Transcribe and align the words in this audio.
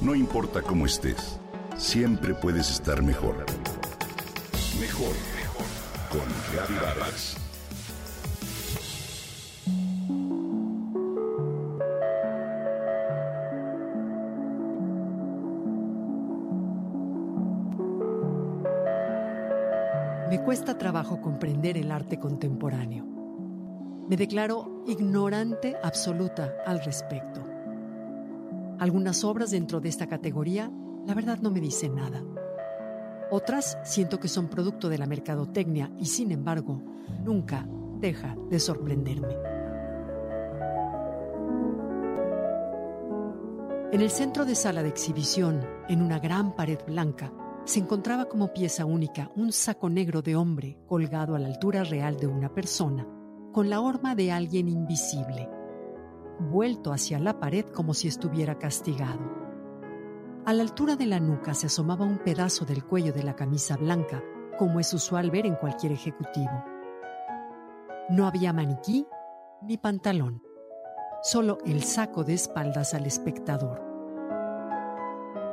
No 0.00 0.14
importa 0.14 0.62
cómo 0.62 0.86
estés, 0.86 1.38
siempre 1.76 2.32
puedes 2.32 2.70
estar 2.70 3.02
mejor. 3.02 3.44
Mejor, 4.80 5.12
mejor. 5.36 5.66
Con 6.10 6.22
Reavivadas. 6.54 7.36
Me 20.30 20.42
cuesta 20.42 20.78
trabajo 20.78 21.20
comprender 21.20 21.76
el 21.76 21.92
arte 21.92 22.18
contemporáneo. 22.18 23.04
Me 24.08 24.16
declaro 24.16 24.82
ignorante 24.86 25.76
absoluta 25.82 26.54
al 26.64 26.82
respecto. 26.82 27.49
Algunas 28.80 29.24
obras 29.24 29.50
dentro 29.50 29.78
de 29.78 29.90
esta 29.90 30.06
categoría, 30.06 30.72
la 31.06 31.12
verdad 31.12 31.38
no 31.42 31.50
me 31.50 31.60
dicen 31.60 31.96
nada. 31.96 32.24
Otras 33.30 33.76
siento 33.84 34.18
que 34.18 34.26
son 34.26 34.48
producto 34.48 34.88
de 34.88 34.96
la 34.96 35.04
mercadotecnia 35.04 35.92
y 35.98 36.06
sin 36.06 36.32
embargo, 36.32 36.82
nunca 37.22 37.68
deja 38.00 38.34
de 38.48 38.58
sorprenderme. 38.58 39.36
En 43.92 44.00
el 44.00 44.10
centro 44.10 44.46
de 44.46 44.54
sala 44.54 44.82
de 44.82 44.88
exhibición, 44.88 45.60
en 45.90 46.00
una 46.00 46.18
gran 46.18 46.56
pared 46.56 46.78
blanca, 46.86 47.34
se 47.66 47.80
encontraba 47.80 48.30
como 48.30 48.54
pieza 48.54 48.86
única 48.86 49.30
un 49.36 49.52
saco 49.52 49.90
negro 49.90 50.22
de 50.22 50.36
hombre 50.36 50.78
colgado 50.86 51.34
a 51.34 51.38
la 51.38 51.48
altura 51.48 51.84
real 51.84 52.16
de 52.16 52.28
una 52.28 52.54
persona, 52.54 53.06
con 53.52 53.68
la 53.68 53.82
horma 53.82 54.14
de 54.14 54.32
alguien 54.32 54.68
invisible 54.68 55.50
vuelto 56.40 56.92
hacia 56.92 57.18
la 57.18 57.38
pared 57.38 57.66
como 57.66 57.94
si 57.94 58.08
estuviera 58.08 58.58
castigado. 58.58 59.20
A 60.46 60.52
la 60.52 60.62
altura 60.62 60.96
de 60.96 61.06
la 61.06 61.20
nuca 61.20 61.54
se 61.54 61.66
asomaba 61.66 62.04
un 62.04 62.18
pedazo 62.18 62.64
del 62.64 62.84
cuello 62.84 63.12
de 63.12 63.22
la 63.22 63.36
camisa 63.36 63.76
blanca, 63.76 64.22
como 64.58 64.80
es 64.80 64.92
usual 64.94 65.30
ver 65.30 65.46
en 65.46 65.54
cualquier 65.54 65.92
ejecutivo. 65.92 66.64
No 68.08 68.26
había 68.26 68.52
maniquí 68.52 69.06
ni 69.62 69.76
pantalón, 69.76 70.42
solo 71.22 71.58
el 71.66 71.82
saco 71.82 72.24
de 72.24 72.34
espaldas 72.34 72.94
al 72.94 73.06
espectador. 73.06 73.82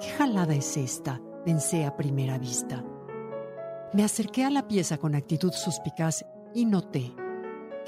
¿Qué 0.00 0.08
jalada 0.10 0.54
es 0.54 0.76
esta? 0.76 1.20
pensé 1.44 1.86
a 1.86 1.96
primera 1.96 2.38
vista. 2.38 2.84
Me 3.94 4.04
acerqué 4.04 4.44
a 4.44 4.50
la 4.50 4.68
pieza 4.68 4.98
con 4.98 5.14
actitud 5.14 5.52
suspicaz 5.52 6.24
y 6.54 6.66
noté 6.66 7.14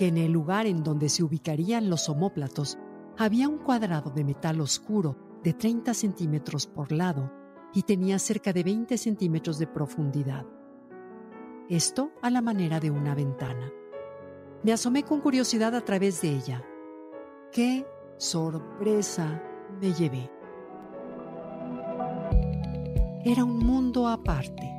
que 0.00 0.06
en 0.06 0.16
el 0.16 0.32
lugar 0.32 0.64
en 0.64 0.82
donde 0.82 1.10
se 1.10 1.22
ubicarían 1.22 1.90
los 1.90 2.08
homóplatos 2.08 2.78
había 3.18 3.50
un 3.50 3.58
cuadrado 3.58 4.08
de 4.08 4.24
metal 4.24 4.58
oscuro 4.62 5.18
de 5.44 5.52
30 5.52 5.92
centímetros 5.92 6.66
por 6.66 6.90
lado 6.90 7.30
y 7.74 7.82
tenía 7.82 8.18
cerca 8.18 8.54
de 8.54 8.62
20 8.62 8.96
centímetros 8.96 9.58
de 9.58 9.66
profundidad. 9.66 10.46
Esto 11.68 12.12
a 12.22 12.30
la 12.30 12.40
manera 12.40 12.80
de 12.80 12.90
una 12.90 13.14
ventana. 13.14 13.70
Me 14.62 14.72
asomé 14.72 15.02
con 15.02 15.20
curiosidad 15.20 15.74
a 15.74 15.82
través 15.82 16.22
de 16.22 16.30
ella. 16.30 16.64
¡Qué 17.52 17.86
sorpresa 18.16 19.42
me 19.82 19.92
llevé! 19.92 20.30
Era 23.22 23.44
un 23.44 23.58
mundo 23.58 24.08
aparte 24.08 24.69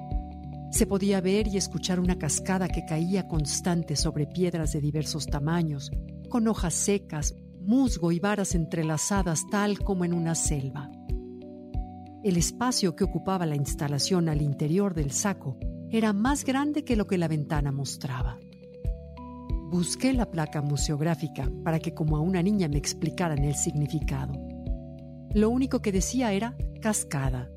se 0.72 0.88
podía 0.88 1.20
ver 1.20 1.48
y 1.48 1.58
escuchar 1.58 2.00
una 2.00 2.18
cascada 2.18 2.70
que 2.70 2.86
caía 2.86 3.28
constante 3.28 3.96
sobre 3.96 4.26
piedras 4.26 4.72
de 4.72 4.80
diversos 4.80 5.28
tamaños, 5.28 5.92
con 6.30 6.48
hojas 6.48 6.74
secas, 6.74 7.36
musgo 7.60 8.12
y 8.12 8.20
varas 8.20 8.56
entrelazadas 8.56 9.44
tal 9.52 9.80
como 9.80 10.06
en 10.06 10.14
una 10.14 10.34
selva. 10.34 10.90
El 12.24 12.38
espacio 12.38 12.96
que 12.96 13.04
ocupaba 13.04 13.46
la 13.46 13.56
instalación 13.56 14.30
al 14.30 14.42
interior 14.42 14.94
del 14.94 15.12
saco 15.12 15.58
era 15.90 16.14
más 16.14 16.46
grande 16.46 16.86
que 16.86 16.96
lo 16.96 17.06
que 17.06 17.18
la 17.18 17.28
ventana 17.28 17.72
mostraba. 17.72 18.40
Busqué 19.70 20.14
la 20.14 20.30
placa 20.30 20.62
museográfica 20.62 21.52
para 21.64 21.80
que 21.80 21.94
como 21.94 22.16
a 22.16 22.22
una 22.22 22.42
niña 22.42 22.70
me 22.70 22.78
explicaran 22.78 23.40
el 23.40 23.56
significado. 23.56 24.34
Lo 25.34 25.50
único 25.50 25.81
que 25.81 25.92
decía 25.92 26.31
era 26.31 26.56
cascada. 26.81 27.50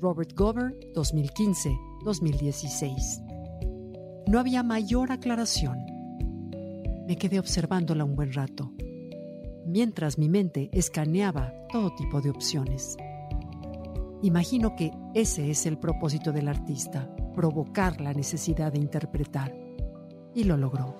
Robert 0.00 0.32
Gover, 0.34 0.78
2015, 0.94 1.76
2016. 2.06 3.20
No 4.28 4.38
había 4.38 4.62
mayor 4.62 5.10
aclaración. 5.10 5.84
Me 7.06 7.16
quedé 7.16 7.40
observándola 7.40 8.04
un 8.04 8.14
buen 8.14 8.32
rato, 8.32 8.72
mientras 9.66 10.16
mi 10.16 10.28
mente 10.28 10.70
escaneaba 10.72 11.52
todo 11.70 11.94
tipo 11.96 12.20
de 12.20 12.30
opciones. 12.30 12.96
Imagino 14.22 14.76
que 14.76 14.92
ese 15.14 15.50
es 15.50 15.66
el 15.66 15.78
propósito 15.78 16.30
del 16.32 16.46
artista, 16.48 17.10
provocar 17.34 18.00
la 18.00 18.12
necesidad 18.12 18.72
de 18.72 18.78
interpretar. 18.78 19.52
Y 20.32 20.44
lo 20.44 20.56
logró. 20.56 20.94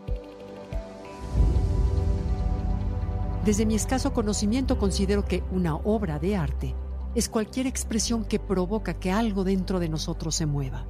Desde 3.45 3.65
mi 3.65 3.77
escaso 3.77 4.13
conocimiento 4.13 4.77
considero 4.77 5.25
que 5.25 5.45
una 5.53 5.77
obra 5.77 6.19
de 6.19 6.35
arte 6.35 6.75
es 7.15 7.29
cualquier 7.29 7.69
expresión 7.69 8.25
que 8.25 8.41
provoca 8.41 8.95
que 8.95 9.13
algo 9.13 9.45
dentro 9.45 9.79
de 9.79 9.89
nosotros 9.89 10.35
se 10.35 10.47
mueva. 10.47 10.85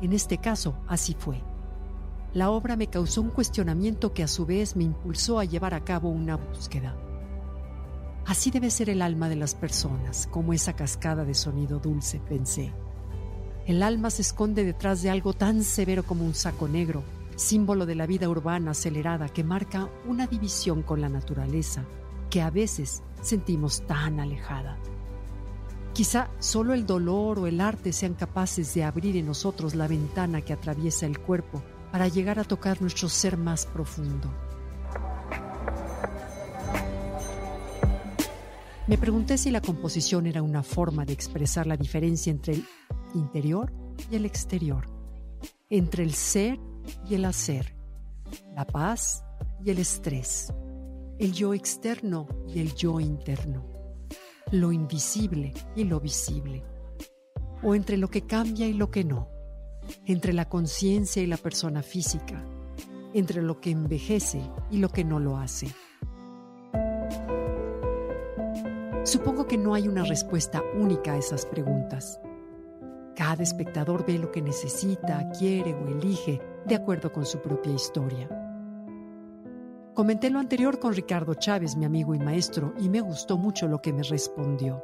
En 0.00 0.12
este 0.12 0.38
caso, 0.38 0.74
así 0.88 1.14
fue. 1.18 1.42
La 2.32 2.50
obra 2.50 2.76
me 2.76 2.86
causó 2.86 3.22
un 3.22 3.30
cuestionamiento 3.30 4.12
que 4.12 4.22
a 4.22 4.28
su 4.28 4.46
vez 4.46 4.76
me 4.76 4.84
impulsó 4.84 5.38
a 5.38 5.44
llevar 5.44 5.74
a 5.74 5.84
cabo 5.84 6.08
una 6.08 6.36
búsqueda. 6.36 6.96
Así 8.24 8.50
debe 8.50 8.70
ser 8.70 8.88
el 8.88 9.02
alma 9.02 9.28
de 9.28 9.36
las 9.36 9.54
personas, 9.54 10.28
como 10.30 10.52
esa 10.52 10.74
cascada 10.74 11.24
de 11.24 11.34
sonido 11.34 11.80
dulce, 11.80 12.20
pensé. 12.20 12.72
El 13.66 13.82
alma 13.82 14.10
se 14.10 14.22
esconde 14.22 14.64
detrás 14.64 15.02
de 15.02 15.10
algo 15.10 15.32
tan 15.32 15.64
severo 15.64 16.04
como 16.04 16.24
un 16.24 16.34
saco 16.34 16.68
negro, 16.68 17.02
símbolo 17.36 17.86
de 17.86 17.94
la 17.94 18.06
vida 18.06 18.28
urbana 18.28 18.72
acelerada 18.72 19.28
que 19.28 19.44
marca 19.44 19.88
una 20.06 20.26
división 20.26 20.82
con 20.82 21.00
la 21.00 21.08
naturaleza 21.08 21.84
que 22.30 22.42
a 22.42 22.50
veces 22.50 23.02
sentimos 23.22 23.86
tan 23.86 24.20
alejada. 24.20 24.78
Quizá 26.00 26.30
solo 26.38 26.72
el 26.72 26.86
dolor 26.86 27.40
o 27.40 27.46
el 27.46 27.60
arte 27.60 27.92
sean 27.92 28.14
capaces 28.14 28.72
de 28.72 28.84
abrir 28.84 29.18
en 29.18 29.26
nosotros 29.26 29.74
la 29.74 29.86
ventana 29.86 30.40
que 30.40 30.54
atraviesa 30.54 31.04
el 31.04 31.18
cuerpo 31.18 31.62
para 31.92 32.08
llegar 32.08 32.38
a 32.38 32.44
tocar 32.44 32.80
nuestro 32.80 33.10
ser 33.10 33.36
más 33.36 33.66
profundo. 33.66 34.32
Me 38.86 38.96
pregunté 38.96 39.36
si 39.36 39.50
la 39.50 39.60
composición 39.60 40.26
era 40.26 40.40
una 40.40 40.62
forma 40.62 41.04
de 41.04 41.12
expresar 41.12 41.66
la 41.66 41.76
diferencia 41.76 42.30
entre 42.30 42.54
el 42.54 42.64
interior 43.12 43.70
y 44.10 44.16
el 44.16 44.24
exterior, 44.24 44.86
entre 45.68 46.02
el 46.02 46.14
ser 46.14 46.58
y 47.10 47.14
el 47.14 47.26
hacer, 47.26 47.76
la 48.54 48.64
paz 48.64 49.22
y 49.62 49.68
el 49.68 49.78
estrés, 49.78 50.50
el 51.18 51.34
yo 51.34 51.52
externo 51.52 52.26
y 52.48 52.60
el 52.60 52.74
yo 52.74 53.00
interno 53.00 53.69
lo 54.50 54.72
invisible 54.72 55.52
y 55.76 55.84
lo 55.84 56.00
visible, 56.00 56.64
o 57.62 57.74
entre 57.74 57.96
lo 57.96 58.08
que 58.08 58.26
cambia 58.26 58.66
y 58.66 58.72
lo 58.72 58.90
que 58.90 59.04
no, 59.04 59.28
entre 60.06 60.32
la 60.32 60.48
conciencia 60.48 61.22
y 61.22 61.26
la 61.26 61.36
persona 61.36 61.82
física, 61.82 62.44
entre 63.14 63.42
lo 63.42 63.60
que 63.60 63.70
envejece 63.70 64.42
y 64.70 64.78
lo 64.78 64.88
que 64.88 65.04
no 65.04 65.20
lo 65.20 65.36
hace. 65.36 65.68
Supongo 69.04 69.46
que 69.46 69.56
no 69.56 69.74
hay 69.74 69.88
una 69.88 70.04
respuesta 70.04 70.62
única 70.78 71.12
a 71.12 71.16
esas 71.16 71.46
preguntas. 71.46 72.20
Cada 73.16 73.42
espectador 73.42 74.04
ve 74.06 74.18
lo 74.18 74.30
que 74.30 74.42
necesita, 74.42 75.30
quiere 75.38 75.74
o 75.74 75.88
elige 75.88 76.40
de 76.66 76.74
acuerdo 76.74 77.12
con 77.12 77.24
su 77.24 77.40
propia 77.40 77.72
historia. 77.72 78.39
Comenté 80.00 80.30
lo 80.30 80.38
anterior 80.38 80.78
con 80.78 80.94
Ricardo 80.94 81.34
Chávez, 81.34 81.76
mi 81.76 81.84
amigo 81.84 82.14
y 82.14 82.18
maestro, 82.18 82.72
y 82.80 82.88
me 82.88 83.02
gustó 83.02 83.36
mucho 83.36 83.68
lo 83.68 83.82
que 83.82 83.92
me 83.92 84.02
respondió. 84.02 84.82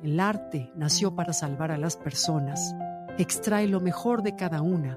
El 0.00 0.20
arte 0.20 0.70
nació 0.76 1.16
para 1.16 1.32
salvar 1.32 1.72
a 1.72 1.76
las 1.76 1.96
personas, 1.96 2.72
extrae 3.18 3.66
lo 3.66 3.80
mejor 3.80 4.22
de 4.22 4.36
cada 4.36 4.62
una. 4.62 4.96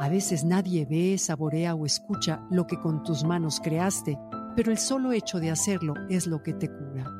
A 0.00 0.08
veces 0.08 0.42
nadie 0.42 0.86
ve, 0.86 1.18
saborea 1.18 1.74
o 1.74 1.84
escucha 1.84 2.46
lo 2.50 2.66
que 2.66 2.80
con 2.80 3.02
tus 3.02 3.24
manos 3.24 3.60
creaste, 3.62 4.18
pero 4.56 4.72
el 4.72 4.78
solo 4.78 5.12
hecho 5.12 5.38
de 5.38 5.50
hacerlo 5.50 5.92
es 6.08 6.26
lo 6.26 6.42
que 6.42 6.54
te 6.54 6.70
cura. 6.70 7.12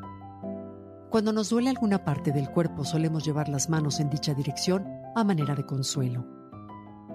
Cuando 1.11 1.34
nos 1.34 1.50
duele 1.50 1.69
alguna 1.69 2.02
parte 2.02 2.32
del 2.32 2.49
cuerpo 2.49 2.82
solemos 2.82 3.26
llevar 3.26 3.50
las 3.50 3.69
manos 3.69 4.00
en 4.00 4.08
dicha 4.08 4.32
dirección 4.32 4.87
a 5.14 5.22
manera 5.22 5.55
de 5.55 5.66
consuelo. 5.66 6.26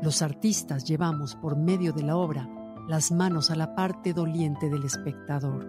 Los 0.04 0.22
artistas 0.22 0.86
llevamos 0.86 1.36
por 1.36 1.58
medio 1.58 1.92
de 1.92 2.04
la 2.04 2.18
obra 2.18 2.48
las 2.92 3.10
manos 3.10 3.52
a 3.52 3.56
la 3.56 3.74
parte 3.74 4.12
doliente 4.12 4.70
del 4.70 4.84
espectador. 4.84 5.66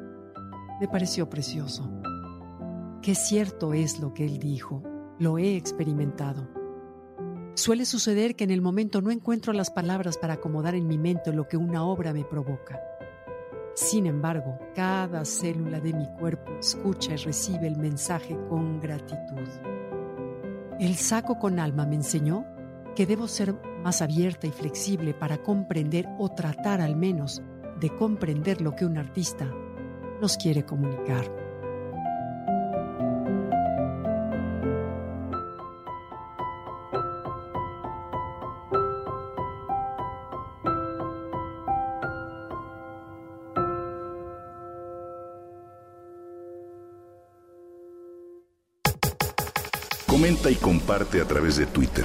Me 0.81 0.89
pareció 0.89 1.31
precioso. 1.31 1.89
Qué 3.01 3.15
cierto 3.15 3.75
es 3.75 4.01
lo 4.01 4.13
que 4.13 4.25
él 4.25 4.41
dijo, 4.41 4.83
lo 5.21 5.39
he 5.39 5.55
experimentado. 5.55 6.49
Suele 7.55 7.85
suceder 7.85 8.35
que 8.35 8.43
en 8.43 8.51
el 8.51 8.61
momento 8.61 9.01
no 9.01 9.13
encuentro 9.13 9.53
las 9.53 9.71
palabras 9.71 10.19
para 10.19 10.35
acomodar 10.35 10.75
en 10.75 10.89
mi 10.89 10.99
mente 10.99 11.33
lo 11.33 11.47
que 11.47 11.57
una 11.57 11.85
obra 11.85 12.13
me 12.13 12.25
provoca. 12.25 12.81
Sin 13.75 14.07
embargo, 14.07 14.59
cada 14.75 15.25
célula 15.25 15.79
de 15.79 15.93
mi 15.93 16.09
cuerpo 16.19 16.51
escucha 16.59 17.13
y 17.13 17.19
recibe 17.19 17.69
el 17.69 17.77
mensaje 17.77 18.37
con 18.49 18.81
gratitud. 18.81 19.49
El 20.81 20.97
saco 20.97 21.39
con 21.39 21.61
alma 21.61 21.87
me 21.87 21.95
enseñó 21.95 22.45
que 22.97 23.07
debo 23.07 23.29
ser 23.29 23.55
más 23.83 24.03
abierta 24.03 24.47
y 24.47 24.51
flexible 24.51 25.15
para 25.15 25.39
comprender 25.39 26.09
o 26.19 26.29
tratar 26.29 26.81
al 26.81 26.97
menos 26.97 27.43
de 27.81 27.91
comprender 27.91 28.61
lo 28.61 28.77
que 28.77 28.87
un 28.87 28.97
artista 28.97 29.51
nos 30.21 30.37
quiere 30.37 30.65
comunicar. 30.65 31.31
Comenta 50.07 50.51
y 50.51 50.55
comparte 50.55 51.21
a 51.21 51.25
través 51.25 51.57
de 51.57 51.67
Twitter. 51.67 52.05